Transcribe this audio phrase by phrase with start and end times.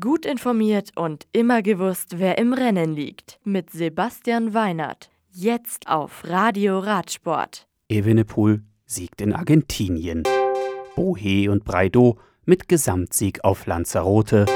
[0.00, 3.38] Gut informiert und immer gewusst, wer im Rennen liegt.
[3.44, 5.10] Mit Sebastian Weinert.
[5.30, 7.68] Jetzt auf Radio Radsport.
[7.90, 10.22] Evenepoel siegt in Argentinien.
[10.96, 14.46] Bohe und Breido mit Gesamtsieg auf Lanzarote.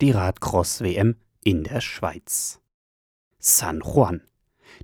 [0.00, 1.14] Die Radcross-WM
[1.44, 2.60] in der Schweiz.
[3.38, 4.22] San Juan.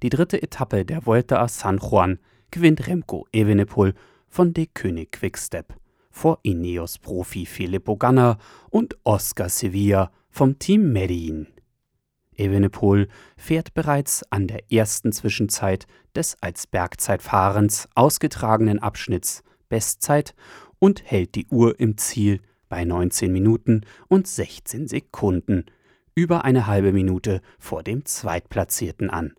[0.05, 2.21] Die dritte Etappe der Vuelta a San Juan
[2.53, 3.95] gewinnt Remco Evenepoel
[4.29, 5.75] von De König Quickstep
[6.19, 8.39] vor Ineos-Profi Filippo Ganna
[8.71, 11.47] und Oscar Sevilla vom Team Medellin.
[12.37, 20.35] Evenepoel fährt bereits an der ersten Zwischenzeit des als Bergzeitfahrens ausgetragenen Abschnitts Bestzeit
[20.81, 25.67] und hält die Uhr im Ziel bei 19 Minuten und 16 Sekunden,
[26.17, 29.35] über eine halbe Minute vor dem Zweitplatzierten an.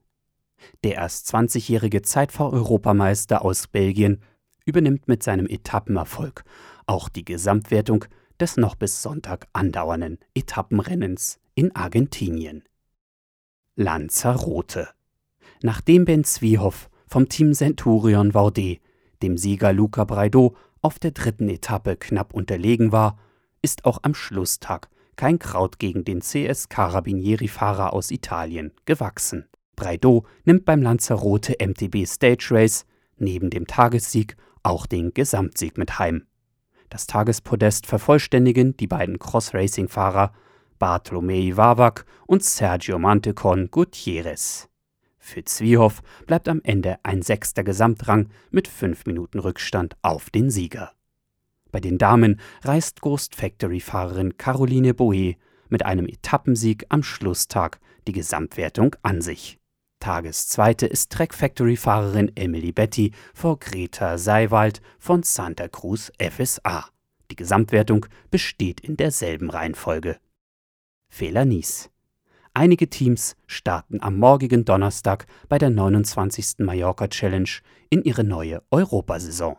[0.86, 4.22] Der erst 20-jährige Zeitfahr-Europameister aus Belgien
[4.70, 6.44] übernimmt mit seinem Etappenerfolg
[6.86, 8.06] auch die Gesamtwertung
[8.40, 12.64] des noch bis Sonntag andauernden Etappenrennens in Argentinien.
[13.76, 14.90] Lanzarote.
[15.62, 18.80] Nachdem Ben Zwiehoff vom Team Centurion Vaudet
[19.24, 23.18] dem Sieger Luca Braido auf der dritten Etappe knapp unterlegen war,
[23.62, 29.50] ist auch am Schlusstag kein Kraut gegen den CS Carabinieri-Fahrer aus Italien gewachsen.
[29.76, 32.86] Braido nimmt beim Lanzarote MTB Stage Race
[33.18, 36.28] neben dem Tagessieg auch den Gesamtsieg mit heim.
[36.90, 40.34] Das Tagespodest vervollständigen die beiden Cross-Racing-Fahrer
[40.80, 44.70] Bartolomei Wawak und Sergio Mantecon Gutierrez.
[45.20, 50.94] Für Zwiehoff bleibt am Ende ein sechster Gesamtrang mit fünf Minuten Rückstand auf den Sieger.
[51.72, 55.36] Bei den Damen reißt Ghost Factory-Fahrerin Caroline Boe
[55.68, 59.59] mit einem Etappensieg am Schlusstag die Gesamtwertung an sich.
[60.00, 66.88] Tageszweite ist Track Factory-Fahrerin Emily Betty vor Greta Seiwald von Santa Cruz FSA.
[67.30, 70.18] Die Gesamtwertung besteht in derselben Reihenfolge.
[71.10, 71.90] Fehler Nies.
[72.54, 76.60] Einige Teams starten am morgigen Donnerstag bei der 29.
[76.60, 77.50] Mallorca Challenge
[77.90, 79.58] in ihre neue Europasaison.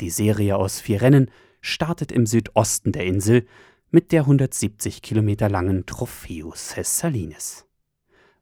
[0.00, 3.46] Die Serie aus vier Rennen startet im Südosten der Insel
[3.90, 7.65] mit der 170 Kilometer langen Trofeo Cessalines.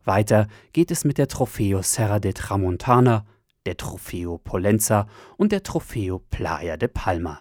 [0.05, 3.27] Weiter geht es mit der Trofeo Serra de Tramontana,
[3.67, 7.41] der Trofeo Polenza und der Trofeo Playa de Palma.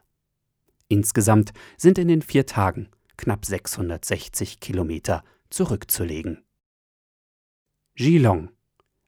[0.88, 6.44] Insgesamt sind in den vier Tagen knapp 660 Kilometer zurückzulegen.
[7.96, 8.50] Geelong.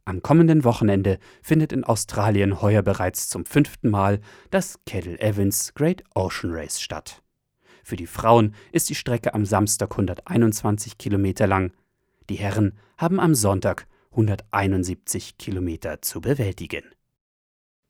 [0.04, 6.04] Am kommenden Wochenende findet in Australien heuer bereits zum fünften Mal das Kettle Evans Great
[6.14, 7.24] Ocean Race statt.
[7.84, 11.72] Für die Frauen ist die Strecke am Samstag 121 Kilometer lang,
[12.30, 16.84] die Herren haben am Sonntag 171 Kilometer zu bewältigen.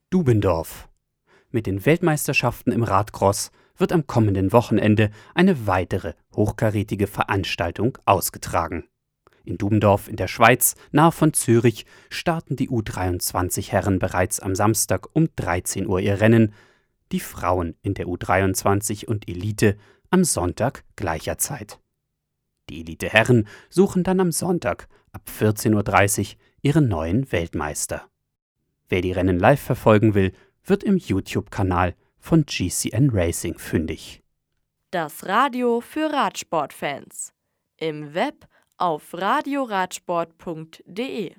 [0.09, 0.89] Dubendorf.
[1.51, 8.87] Mit den Weltmeisterschaften im Radcross wird am kommenden Wochenende eine weitere hochkarätige Veranstaltung ausgetragen.
[9.43, 15.07] In Dubendorf in der Schweiz, nahe von Zürich, starten die U23 Herren bereits am Samstag
[15.13, 16.53] um 13 Uhr ihr Rennen,
[17.11, 19.77] die Frauen in der U23 und Elite
[20.09, 21.79] am Sonntag gleicher Zeit.
[22.69, 26.25] Die Elite-Herren suchen dann am Sonntag ab 14.30 Uhr
[26.61, 28.07] ihren neuen Weltmeister.
[28.89, 30.33] Wer die Rennen live verfolgen will,
[30.63, 34.21] wird im YouTube-Kanal von GCN Racing fündig.
[34.91, 37.33] Das Radio für Radsportfans.
[37.77, 41.33] Im Web auf radioradsport.de